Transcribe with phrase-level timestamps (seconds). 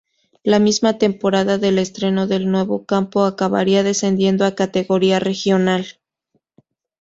[0.43, 5.85] La misma temporada del estreno del nuevo campo acabaría descendiendo a categoría regional.